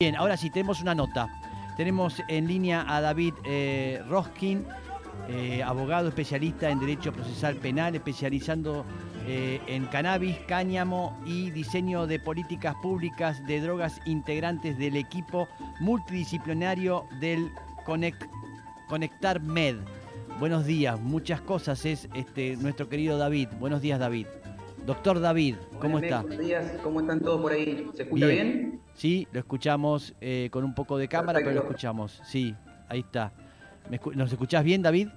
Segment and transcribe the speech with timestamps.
[0.00, 1.26] Bien, ahora sí, tenemos una nota.
[1.76, 4.64] Tenemos en línea a David eh, Roskin,
[5.28, 8.86] eh, abogado especialista en Derecho Procesal Penal, especializando
[9.26, 15.48] eh, en cannabis, cáñamo y diseño de políticas públicas de drogas integrantes del equipo
[15.80, 17.50] multidisciplinario del
[17.84, 18.22] Conect,
[18.86, 19.78] Conectar Med.
[20.38, 23.48] Buenos días, muchas cosas es este, nuestro querido David.
[23.58, 24.28] Buenos días, David.
[24.88, 26.22] Doctor David, ¿cómo está?
[26.22, 27.86] Buenos días, ¿cómo están todos por ahí?
[27.92, 28.80] ¿Se escucha bien?
[28.94, 32.22] Sí, lo escuchamos eh, con un poco de cámara, pero lo escuchamos.
[32.24, 32.54] Sí,
[32.88, 33.30] ahí está.
[33.90, 35.08] ¿Me escu- ¿Nos escuchás bien, David?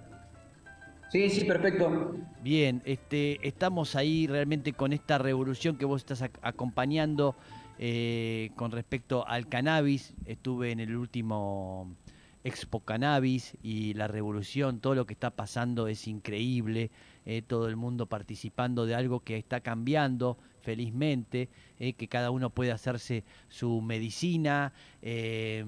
[1.09, 2.17] Sí, sí, perfecto.
[2.43, 7.37] Bien, este, estamos ahí realmente con esta revolución que vos estás ac- acompañando
[7.79, 10.13] eh, con respecto al cannabis.
[10.25, 11.95] Estuve en el último
[12.43, 16.91] Expo Cannabis y la revolución, todo lo que está pasando es increíble.
[17.25, 21.49] eh, todo el mundo participando de algo que está cambiando, felizmente,
[21.79, 24.73] eh, que cada uno puede hacerse su medicina.
[25.01, 25.63] eh,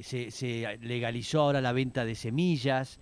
[0.00, 3.00] se, legalizó ahora la venta de semillas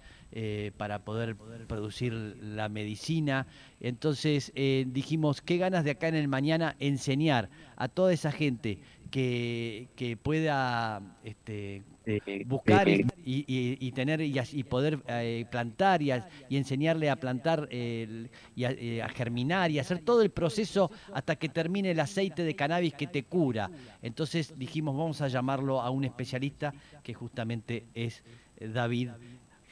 [0.79, 3.47] para poder, poder producir la medicina.
[3.81, 8.79] Entonces dijimos, qué ganas de acá en el mañana enseñar a toda esa gente
[9.11, 11.83] que, que pueda este,
[12.47, 17.69] buscar y, y- y tener y, poder eh, plantar y, a- y enseñarle a plantar
[17.71, 22.01] eh, y a, eh, a germinar y hacer todo el proceso hasta que termine el
[22.01, 23.71] aceite de cannabis que te cura.
[24.03, 28.23] Entonces dijimos, vamos a llamarlo a un especialista que justamente es
[28.59, 29.11] eh, David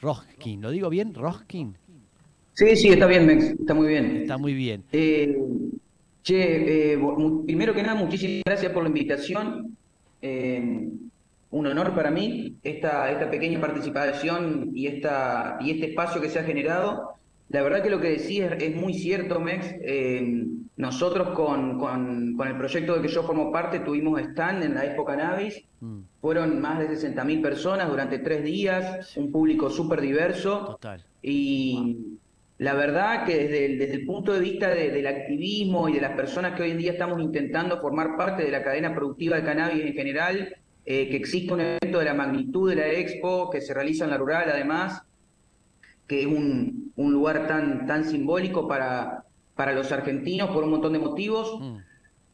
[0.01, 0.61] Roskin.
[0.61, 1.13] ¿Lo digo bien?
[1.13, 1.75] ¿Roskin?
[2.53, 4.05] Sí, sí, está bien, Mex, está muy bien.
[4.17, 4.83] Está muy bien.
[6.25, 6.99] Che, eh,
[7.45, 9.77] primero que nada, muchísimas gracias por la invitación.
[10.23, 10.89] Eh,
[11.51, 16.39] un honor para mí esta, esta pequeña participación y, esta, y este espacio que se
[16.39, 17.11] ha generado.
[17.49, 19.75] La verdad que lo que decís es, es muy cierto, Mex.
[19.81, 24.73] Eh, nosotros con, con, con el proyecto del que yo formo parte tuvimos stand en
[24.73, 25.63] la Expo Cannabis.
[25.79, 30.65] Mm, Fueron más de 60.000 personas durante tres días, un público súper diverso.
[30.65, 31.03] total.
[31.21, 32.17] Y
[32.57, 36.01] la verdad que desde el, desde el punto de vista de- del activismo y de
[36.01, 39.43] las personas que hoy en día estamos intentando formar parte de la cadena productiva de
[39.43, 40.55] cannabis en general,
[40.85, 44.11] eh, que existe un evento de la magnitud de la Expo, que se realiza en
[44.11, 45.01] la rural además,
[46.07, 49.23] que es un, un lugar tan, tan simbólico para,
[49.55, 51.77] para los argentinos por un montón de motivos, Mm,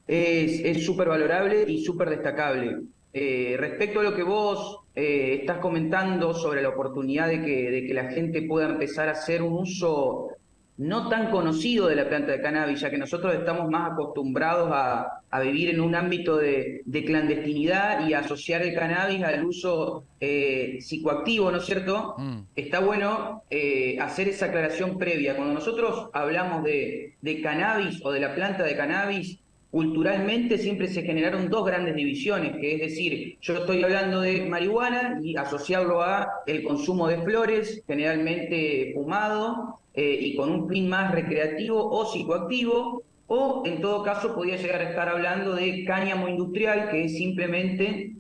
[0.08, 2.82] es es súper valorable y súper destacable.
[3.14, 7.86] Eh, respecto a lo que vos eh, estás comentando sobre la oportunidad de que, de
[7.86, 10.30] que la gente pueda empezar a hacer un uso
[10.78, 15.22] no tan conocido de la planta de cannabis, ya que nosotros estamos más acostumbrados a,
[15.30, 20.06] a vivir en un ámbito de, de clandestinidad y a asociar el cannabis al uso
[20.20, 22.16] eh, psicoactivo, ¿no es cierto?
[22.18, 25.36] mm, está bueno eh, hacer esa aclaración previa.
[25.36, 29.40] Cuando nosotros hablamos de, de cannabis o de la planta de cannabis,
[29.72, 35.20] culturalmente siempre se generaron dos grandes divisiones, que es decir, yo estoy hablando de marihuana
[35.24, 41.14] y asociarlo a el consumo de flores, generalmente fumado, eh, y con un fin más
[41.14, 46.90] recreativo o psicoactivo, o en todo caso podría llegar a estar hablando de cáñamo industrial,
[46.92, 48.12] que es simplemente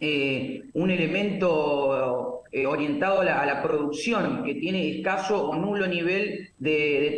[0.00, 5.86] eh, un elemento eh, orientado a la, a la producción que tiene escaso o nulo
[5.86, 6.70] nivel de,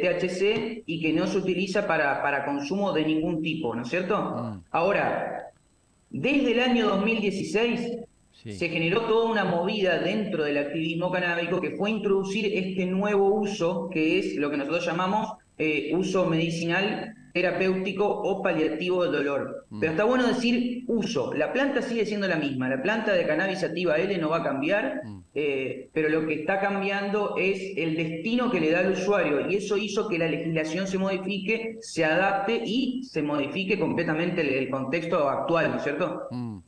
[0.03, 3.89] de THC y que no se utiliza para, para consumo de ningún tipo, ¿no es
[3.89, 4.19] cierto?
[4.19, 4.65] Mm.
[4.73, 5.53] Ahora,
[6.11, 7.99] desde el año 2016
[8.33, 8.53] sí.
[8.53, 13.89] se generó toda una movida dentro del activismo canábico que fue introducir este nuevo uso,
[13.93, 19.67] que es lo que nosotros llamamos eh, uso medicinal, terapéutico o paliativo del dolor.
[19.71, 19.81] Mm.
[19.81, 21.33] Pero está bueno decir uso.
[21.35, 22.69] La planta sigue siendo la misma.
[22.69, 25.19] La planta de cannabis sativa L no va a cambiar, Mm.
[25.35, 29.49] eh, pero lo que está cambiando es el destino que le da al usuario.
[29.49, 34.49] Y eso hizo que la legislación se modifique, se adapte y se modifique completamente el,
[34.49, 36.23] el contexto actual, ¿no es cierto?
[36.31, 36.59] Mm.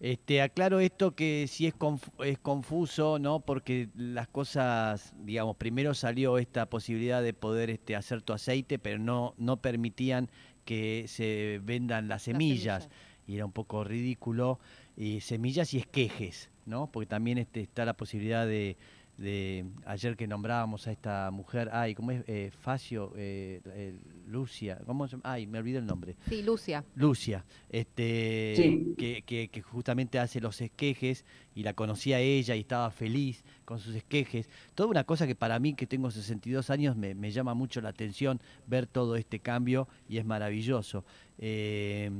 [0.00, 3.40] Este, aclaro esto que sí es, conf- es confuso, ¿no?
[3.40, 8.98] Porque las cosas, digamos, primero salió esta posibilidad de poder este, hacer tu aceite, pero
[8.98, 10.30] no, no permitían
[10.64, 12.84] que se vendan las semillas.
[12.84, 13.00] semillas.
[13.26, 14.58] Y era un poco ridículo.
[14.96, 16.90] Y semillas y esquejes, ¿no?
[16.90, 18.78] Porque también este, está la posibilidad de,
[19.20, 22.24] de ayer que nombrábamos a esta mujer, ay, ¿cómo es?
[22.26, 25.22] Eh, Facio, eh, eh, Lucia, ¿cómo se llama?
[25.32, 26.16] Ay, me olvidé el nombre.
[26.28, 26.84] Sí, Lucia.
[26.94, 28.94] Lucia, este, Sí.
[28.96, 31.24] que, que- que justamente hace los esquejes
[31.54, 34.48] y la conocía ella y estaba feliz con sus esquejes.
[34.74, 37.90] Toda una cosa que para mí, que tengo 62 años, me, me llama mucho la
[37.90, 41.04] atención ver todo este cambio y es maravilloso.
[41.38, 42.10] Eh,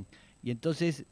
[0.42, 1.04] y entonces,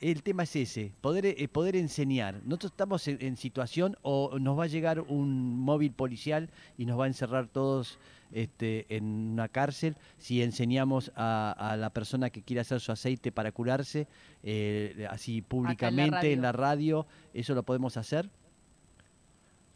[0.00, 2.40] el tema es ese, poder, eh, poder enseñar.
[2.44, 7.04] Nosotros estamos en, situación o nos va a llegar un móvil policial y nos va
[7.04, 7.98] a encerrar todos
[8.32, 13.52] este, en una cárcel si enseñamos a, la persona que quiere hacer su aceite para
[13.52, 14.06] curarse,
[14.42, 18.28] eh, así públicamente en la radio, ¿eso lo podemos hacer?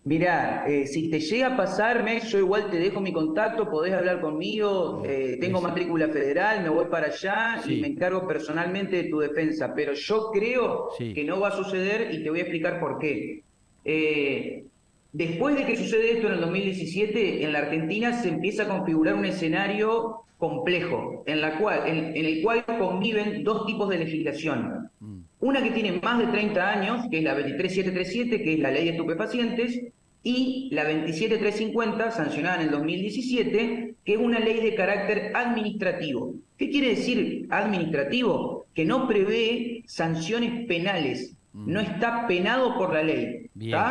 [0.03, 4.23] Mira, eh, si te llega a pasarme, yo igual te dejo mi contacto, podés hablar
[4.23, 9.19] conmigo, eh, tengo matrícula federal, me voy para allá y me encargo personalmente de tu
[9.19, 12.99] defensa, pero yo creo que no va a suceder y te voy a explicar por
[12.99, 13.43] qué.
[13.85, 14.65] Eh,
[15.13, 19.17] después de que sucede esto en el 2017, en la Argentina se empieza a configurar
[19.17, 24.91] un escenario complejo, en, la cual, en, el cual conviven dos tipos de legislación.
[25.01, 25.10] Mm.
[25.41, 28.85] Una que tiene más de 30 años, que es la 23737, que es la ley
[28.85, 29.81] de estupefacientes,
[30.23, 36.35] y la 27350, sancionada en el 2017, que es una ley de carácter administrativo.
[36.59, 38.67] ¿Qué quiere decir administrativo?
[38.75, 41.73] Que no prevé sanciones penales, mm.
[41.73, 43.47] no está penado por la ley.
[43.55, 43.83] Bien,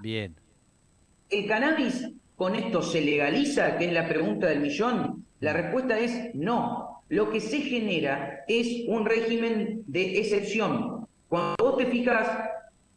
[0.00, 0.34] bien.
[1.30, 3.78] ¿El cannabis con esto se legaliza?
[3.78, 5.24] Que es la pregunta del millón.
[5.38, 10.95] La respuesta es no lo que se genera es un régimen de excepción.
[11.28, 12.28] Cuando vos te fijas,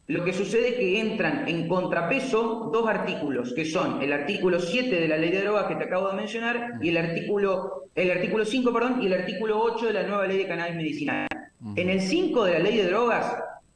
[0.06, 5.00] lo que sucede es que entran en contrapeso dos artículos, que son el artículo 7
[5.00, 8.44] de la ley de drogas que te acabo de mencionar y el artículo, el artículo
[8.44, 11.26] 5 perdón, y el artículo 8 de la nueva ley de cannabis medicinal.
[11.76, 13.34] En el 5 de la ley de drogas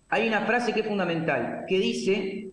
[0.09, 2.49] hay una frase que es fundamental, que dice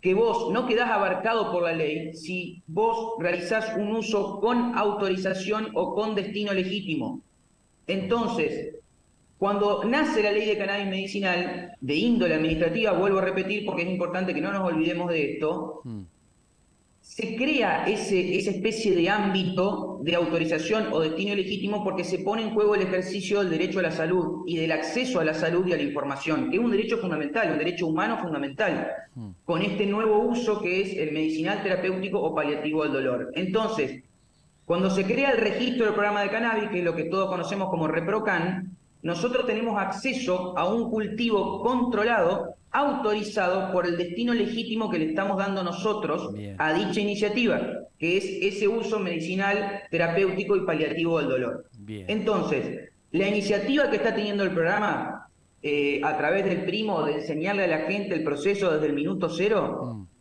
[0.00, 5.68] que vos no quedás abarcado por la ley si vos realizás un uso con autorización
[5.74, 7.20] o con destino legítimo.
[7.86, 8.74] Entonces,
[9.44, 13.90] cuando nace la ley de cannabis medicinal de índole administrativa, vuelvo a repetir porque es
[13.90, 16.00] importante que no nos olvidemos de esto, mm
[17.04, 22.42] se crea ese, esa especie de ámbito de autorización o destino legítimo porque se pone
[22.42, 25.66] en juego el ejercicio del derecho a la salud y del acceso a la salud
[25.66, 29.28] y a la información, que es un derecho fundamental, un derecho humano fundamental, mm.
[29.44, 33.32] con este nuevo uso que es el medicinal terapéutico o paliativo del dolor.
[33.34, 34.02] Entonces,
[34.64, 37.68] cuando se crea el registro del programa de cannabis, que es lo que todos conocemos
[37.68, 38.74] como ReproCan,
[39.04, 45.36] nosotros tenemos acceso a un cultivo controlado autorizado por el destino legítimo que le estamos
[45.36, 47.60] dando nosotros a dicha iniciativa,
[47.98, 51.66] que es ese uso medicinal, terapéutico y paliativo del dolor.
[51.86, 55.28] Entonces, la iniciativa que está teniendo el programa
[55.62, 59.28] eh, a través del primo de enseñarle a la gente el proceso desde el minuto
[59.28, 60.13] cero, mm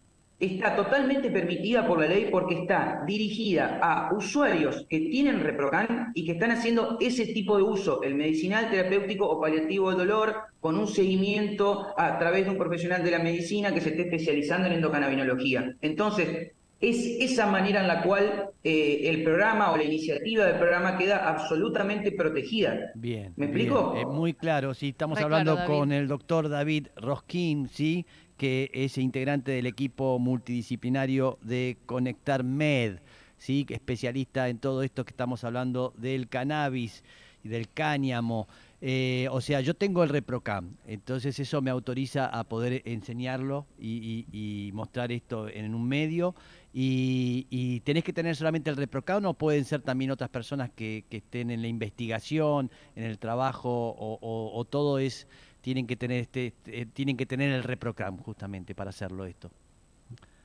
[0.45, 6.25] está totalmente permitida por la ley porque está dirigida a usuarios que tienen ReproCan y
[6.25, 10.77] que están haciendo ese tipo de uso, el medicinal, terapéutico o paliativo del dolor, con
[10.77, 14.73] un seguimiento a través de un profesional de la medicina que se esté especializando en
[14.73, 15.75] endocannabinología.
[15.81, 16.51] Entonces,
[16.83, 21.29] es esa manera en la cual eh, el programa o la iniciativa del programa queda
[21.29, 22.91] absolutamente protegida.
[22.95, 23.31] Bien.
[23.37, 23.95] ¿Me explico?
[24.11, 28.05] muy claro, sí, estamos hablando con el doctor David Roskin, ¿sí?
[28.37, 32.97] que es integrante del equipo multidisciplinario de Conectar Med,
[33.37, 33.65] ¿sí?
[33.69, 37.01] especialista en todo esto que estamos hablando del cannabis
[37.45, 38.47] y del cáñamo.
[38.85, 44.71] Eh, o sea, yo tengo el ReproCam, entonces eso me autoriza a poder enseñarlo y,
[44.73, 46.35] mostrar esto en un medio.
[46.75, 51.51] Y, tenés que tener solamente el ReproCam o pueden ser también otras personas que, estén
[51.51, 55.27] en la investigación, en el trabajo, o todo es
[55.63, 59.49] tienen que tener este, este, tienen que tener el reprocam justamente para hacerlo esto?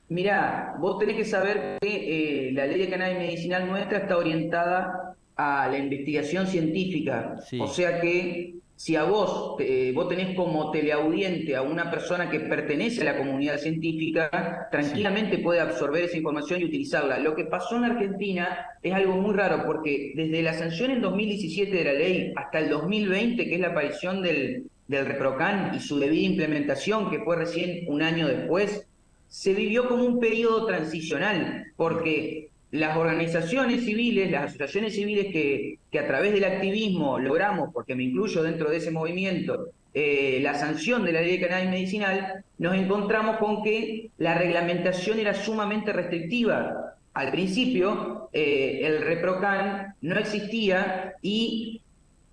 [0.07, 5.15] Mira, vos tenés que saber que eh, la ley de cannabis medicinal nuestra está orientada
[5.35, 7.35] a la investigación científica.
[7.59, 12.39] O sea que si a vos, eh, vos tenés como teleaudiente a una persona que
[12.39, 17.19] pertenece a la comunidad científica, tranquilamente puede absorber esa información y utilizarla.
[17.19, 21.75] Lo que pasó en Argentina es algo muy raro, porque desde la sanción en 2017
[21.75, 25.99] de la ley hasta el 2020, que es la aparición del, del ReproCan y su
[25.99, 28.87] debida implementación, que fue recién un año después,
[29.27, 36.07] se vivió como un periodo transicional, porque las organizaciones civiles, las asociaciones civiles que, a
[36.07, 41.13] través del activismo logramos, porque me incluyo dentro de ese movimiento, eh, la sanción de
[41.13, 46.95] la ley de cannabis medicinal, nos encontramos con que la reglamentación era sumamente restrictiva.
[47.13, 51.81] Al principio, eh, el ReproCan no existía y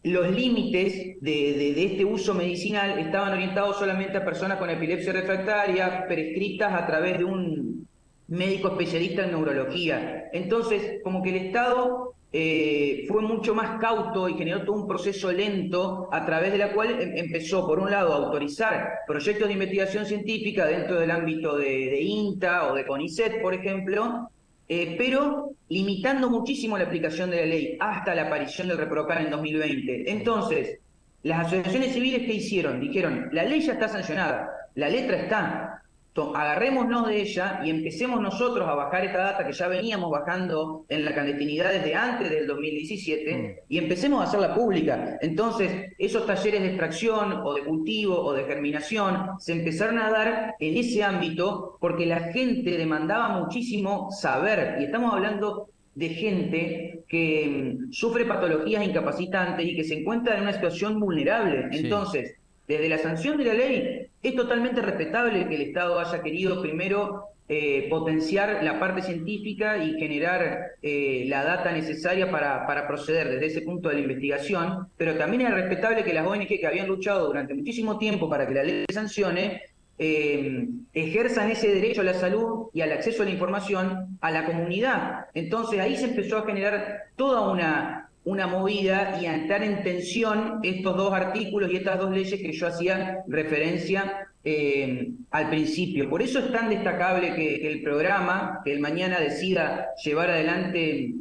[0.07, 6.73] los límites de, este uso medicinal estaban orientados solamente a personas con epilepsia refractaria, prescritas
[6.73, 7.76] a través de un
[8.29, 10.29] médico especialista en neurología.
[10.33, 15.33] Entonces, como que el Estado eh, fue mucho más cauto y generó todo un proceso
[15.33, 19.55] lento a través de la cual em, empezó, por un lado, a autorizar proyectos de
[19.55, 24.29] investigación científica dentro del ámbito de, de INTA o de CONICET, por ejemplo,
[24.69, 29.31] eh, pero limitando muchísimo la aplicación de la ley hasta la aparición del ReproCan en
[29.31, 30.11] 2020.
[30.11, 30.79] Entonces,
[31.23, 35.83] las asociaciones civiles que hicieron, dijeron, la ley ya está sancionada, la letra está,
[36.35, 41.05] agarrémonos de ella y empecemos nosotros a bajar esta data que ya veníamos bajando en
[41.05, 43.73] la clandestinidad desde antes del 2017 mm.
[43.73, 45.19] y empecemos a hacerla pública.
[45.21, 50.55] Entonces, esos talleres de extracción o de cultivo o de germinación se empezaron a dar
[50.59, 57.79] en ese ámbito porque la gente demandaba muchísimo saber y estamos hablando de gente que
[57.89, 61.69] mm, sufre patologías incapacitantes y que se encuentra en una situación vulnerable.
[61.73, 62.37] Entonces,
[62.69, 67.27] desde la sanción de la ley, es totalmente respetable que el Estado haya querido primero
[67.49, 73.61] eh, potenciar la parte científica y generar eh, la data necesaria para, proceder desde ese
[73.63, 77.55] punto de la investigación, pero también es respetable que las ONG que habían luchado durante
[77.55, 79.63] muchísimo tiempo para que la ley sancione,
[79.99, 84.45] eh, ejerzan ese derecho a la salud y al acceso a la información a la
[84.45, 85.27] comunidad.
[85.33, 90.59] Entonces ahí se empezó a generar toda una una movida y a entrar en tensión
[90.65, 96.11] estos dos artículos y estas dos leyes que yo hacía referencia eh, al principio.
[96.11, 101.15] Por eso es tan destacable que, el programa, que el mañana decida llevar adelante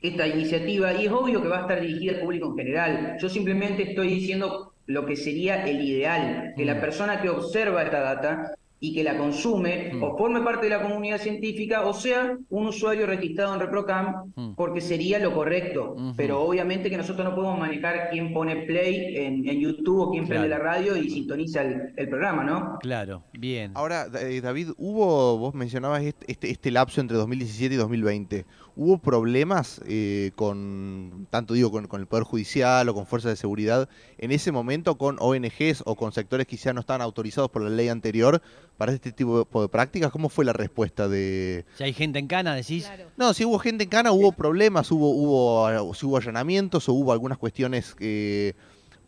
[0.00, 3.16] esta iniciativa, y es obvio que va a estar dirigida al público en general.
[3.20, 6.80] Yo simplemente estoy diciendo lo que sería el ideal, que la mm.
[6.80, 8.54] persona que observa esta data
[8.84, 10.02] y que la consume mm.
[10.02, 14.54] o forme parte de la comunidad científica o sea un usuario registrado en ReproCam mm.
[14.56, 15.96] porque sería lo correcto.
[16.16, 20.48] Pero obviamente que nosotros no podemos manejar quién pone play en, YouTube o quién prende
[20.48, 22.78] la radio y sintoniza el, programa, ¿no?
[22.80, 23.72] Claro, bien.
[23.74, 28.44] Ahora, eh, David, hubo, vos mencionabas este, este, este, lapso entre 2017 y 2020.
[28.76, 33.36] ¿Hubo problemas eh, con, tanto digo, con, con, el Poder Judicial o con fuerzas de
[33.36, 33.88] seguridad
[34.18, 37.70] en ese momento con ONGs o con sectores que ya no estaban autorizados por la
[37.70, 38.42] ley anterior
[38.76, 40.10] para este tipo de prácticas?
[40.10, 41.64] ¿Cómo fue la respuesta de...?
[41.76, 42.90] Si hay gente en cana, decís.
[43.16, 47.12] No, si hubo gente en cana, hubo problemas, hubo, hubo, si hubo allanamientos o hubo
[47.12, 48.54] algunas cuestiones eh,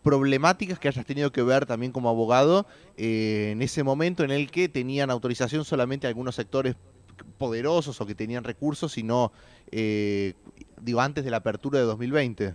[0.03, 4.51] problemáticas que hayas tenido que ver también como abogado eh, en ese momento en el
[4.51, 6.77] que tenían autorización solamente algunos sectores
[7.39, 9.33] poderosos o que tenían recursos, sino,
[9.71, 10.35] eh,
[10.81, 12.55] digo, antes de la apertura de 2020.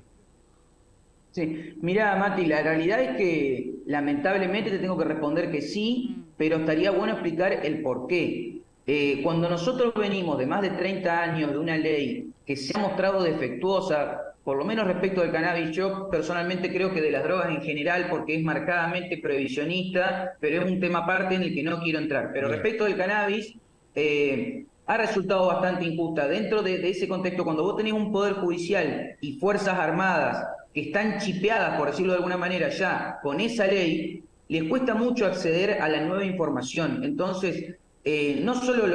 [1.31, 6.20] Sí, mira, Mati, la realidad es que lamentablemente te tengo que responder que sí.
[6.41, 8.61] Pero estaría bueno explicar el por qué.
[8.87, 12.81] Eh, cuando nosotros venimos de más de 30 años de una ley que se ha
[12.81, 17.51] mostrado defectuosa, por lo menos respecto del cannabis, yo personalmente creo que de las drogas
[17.51, 21.79] en general, porque es marcadamente previsionista, pero es un tema aparte en el que no
[21.79, 22.31] quiero entrar.
[22.33, 23.53] Pero respecto del cannabis,
[23.93, 26.27] eh, ha resultado bastante injusta.
[26.27, 30.43] Dentro de, de, ese contexto, cuando vos tenés un poder judicial y fuerzas armadas
[30.73, 35.25] que están chipeadas, por decirlo de alguna manera, ya con esa ley, les cuesta mucho
[35.25, 37.05] acceder a la nueva información.
[37.05, 38.85] Entonces, eh, no solo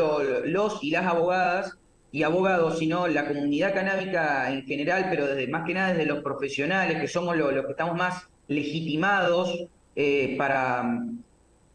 [0.44, 1.78] los y las abogadas
[2.12, 6.22] y abogados, sino la comunidad canábica en general, pero desde más que nada desde los
[6.22, 11.02] profesionales, que somos los, que estamos más legitimados eh, para,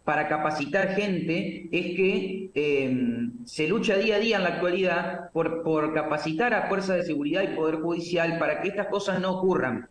[0.04, 5.64] para capacitar gente, es que em, se lucha día a día en la actualidad por,
[5.64, 9.90] por capacitar a fuerzas de seguridad y poder judicial para que estas cosas no ocurran.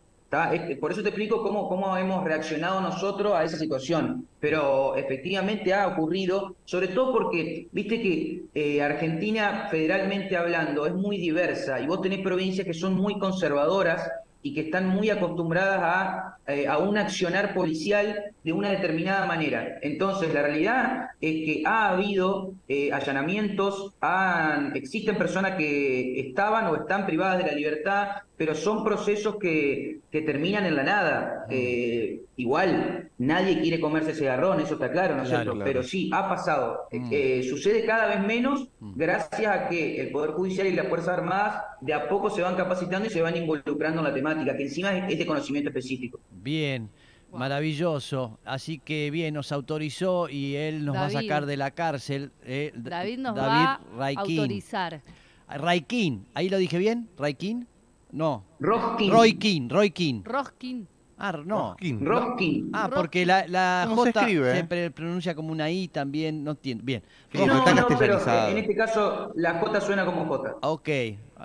[0.81, 4.29] Por eso te explico cómo, hemos reaccionado nosotros a esa situación.
[4.39, 11.19] Pero efectivamente ha ocurrido, sobre todo porque, viste que eh, Argentina, federalmente hablando, es muy
[11.19, 14.09] diversa y vos tenés provincias que son muy conservadoras
[14.43, 19.79] y que están muy acostumbradas a, eh, a, un accionar policial de una determinada manera.
[19.83, 26.77] Entonces, la realidad es que ha habido eh, allanamientos, han, existen personas que estaban o
[26.77, 31.47] están privadas de la libertad, pero son procesos que, que terminan en la nada.
[31.51, 35.59] Eh, igual, nadie quiere comerse ese garrón, eso está claro, ¿no es cierto?
[35.63, 36.89] Pero sí, ha pasado.
[36.91, 37.43] Mm.
[37.43, 38.93] Sucede cada vez menos mm.
[38.97, 42.57] gracias a que el Poder Judicial y las Fuerzas Armadas de a poco se van
[42.57, 46.21] capacitando y se van involucrando en la temática, que encima es de conocimiento específico.
[46.43, 46.91] Bien.
[47.33, 48.39] Maravilloso.
[48.45, 52.33] Así que bien, nos autorizó y él nos va a sacar de la cárcel.
[52.43, 55.01] Eh, David nos va a autorizar.
[55.49, 57.09] Raikin, ¿ahí lo dije bien?
[57.19, 57.67] ¿Raikin?
[58.13, 58.45] No.
[58.59, 59.13] Roskin.
[59.13, 60.23] Roy King, Roy King.
[60.25, 60.87] Roskin.
[61.19, 61.77] Ah, no.
[62.01, 62.71] Roskin.
[62.73, 66.83] Ah, porque la, la J se, pronuncia como una I también, no entiendo.
[66.85, 67.03] Bien.
[67.35, 68.19] No, no, pero
[68.49, 70.57] en este caso la J suena como J.
[70.63, 70.89] Ok,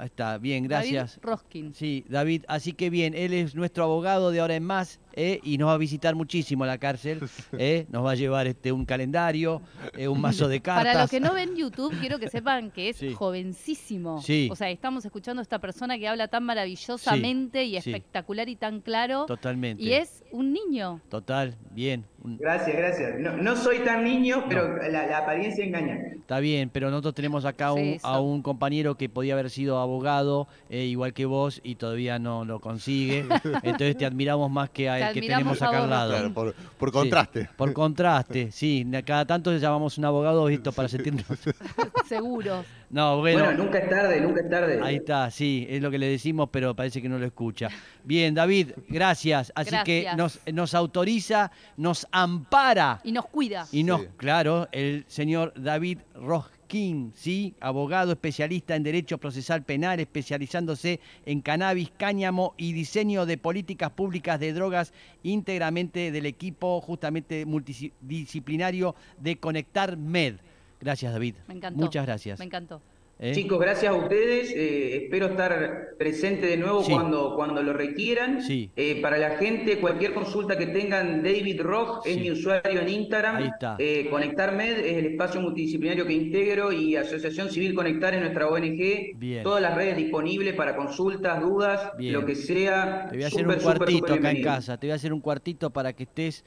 [0.03, 1.15] está, bien, gracias.
[1.15, 1.73] David Roskin.
[1.73, 5.57] Sí, David, así que bien, él es nuestro abogado de ahora en más eh, y
[5.57, 7.21] nos va a visitar muchísimo la cárcel.
[7.57, 9.61] Eh, nos va a llevar este un calendario,
[9.93, 10.85] eh, un mazo de cartas.
[10.93, 14.21] Para los que no ven YouTube, quiero que sepan que es jovencísimo.
[14.21, 14.49] Sí.
[14.51, 18.81] O sea, estamos escuchando a esta persona que habla tan maravillosamente y espectacular y tan
[18.81, 19.25] claro.
[19.25, 19.81] Totalmente.
[19.81, 21.01] Y es un niño.
[21.09, 22.05] Total, bien.
[22.27, 23.19] Gracias, gracias.
[23.19, 25.99] No, soy tan niño, pero la, apariencia engaña.
[26.13, 27.67] Está bien, pero nosotros tenemos acá
[28.01, 32.45] a un compañero que podía haber sido abogado, eh, igual que vos, y todavía no
[32.45, 33.25] lo consigue.
[33.63, 36.33] Entonces te admiramos más que a el que tenemos acá al lado.
[36.33, 37.49] por, contraste.
[37.55, 38.85] por contraste, sí.
[39.05, 41.25] Cada tanto llamamos un abogado, visto, para sentirnos...
[42.07, 42.65] Seguros.
[42.89, 43.51] No, bueno.
[43.53, 44.79] nunca es tarde, nunca es tarde.
[44.81, 47.69] Ahí está, sí, es lo que le decimos, pero parece que no lo escucha.
[48.03, 49.51] Bien, David, gracias.
[49.55, 53.01] Así que nos, nos autoriza, nos ampara.
[53.03, 53.67] Y nos cuida.
[53.71, 57.55] Y nos, claro, el señor David Roskin, ¿sí?
[57.59, 64.39] Abogado especialista en Derecho Procesal Penal, especializándose en cannabis, cáñamo y diseño de políticas públicas
[64.39, 70.35] de drogas íntegramente del equipo justamente multidisciplinario de Conectar Med.
[70.79, 71.35] Gracias, David.
[71.47, 71.79] Me encantó.
[71.79, 72.39] Muchas gracias.
[72.39, 72.81] Me encantó.
[73.17, 73.31] ¿Eh?
[73.33, 74.51] Chicos, gracias a ustedes.
[74.51, 78.41] Eh, espero estar presente de nuevo cuando, cuando lo requieran.
[78.41, 78.71] Sí.
[78.75, 83.35] Eh, para la gente, cualquier consulta que tengan, David Rock es mi usuario en Instagram.
[83.37, 83.77] Ahí está.
[84.09, 89.15] ConectarMed es el espacio multidisciplinario que integro y Asociación Civil Conectar es nuestra ONG.
[89.15, 89.43] Bien.
[89.43, 93.07] Todas las redes disponibles para consultas, dudas, lo que sea.
[93.09, 94.77] Te voy a hacer un cuartito acá en casa.
[94.77, 96.43] Te voy a hacer un cuartito para que estés,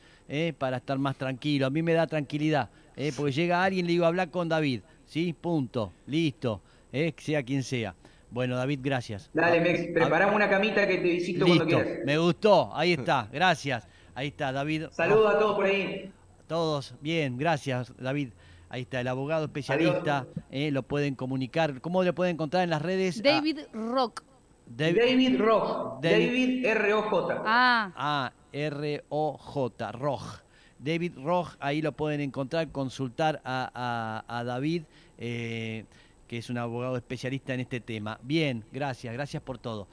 [0.58, 1.64] para estar más tranquilo.
[1.64, 2.68] A mí me da tranquilidad,
[3.16, 4.82] porque llega alguien y le digo, hablar con David.
[5.08, 5.32] ¿Sí?
[5.32, 6.60] Punto, listo,
[6.92, 7.94] eh, sea quien sea.
[8.30, 9.30] Bueno, David, gracias.
[9.32, 11.98] Dale, Mex, preparamos una camita que te visito cuando quieras.
[12.04, 13.88] Me gustó, ahí está, gracias.
[14.14, 14.86] Ahí está, David.
[14.90, 16.12] Saludos a todos por ahí.
[16.46, 18.30] Todos, bien, gracias, David.
[18.68, 21.80] Ahí está, el abogado especialista, eh, lo pueden comunicar.
[21.80, 23.22] ¿Cómo lo pueden encontrar en las redes?
[23.22, 24.22] David Rock.
[24.66, 26.02] David, Rock.
[26.02, 27.42] David, R-O-J.
[27.46, 27.92] Ah.
[27.96, 30.42] Ah, R-O-J, Rock.
[30.78, 34.84] David Roj, ahí lo pueden encontrar, consultar a, David,
[35.18, 35.84] eh,
[36.28, 38.18] que es un abogado especialista en este tema.
[38.22, 39.88] Bien, gracias, gracias por todo.